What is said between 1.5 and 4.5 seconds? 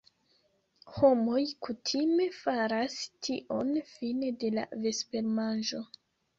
kutime faras tion fine